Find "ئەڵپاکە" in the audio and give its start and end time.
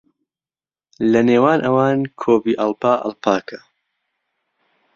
3.03-3.59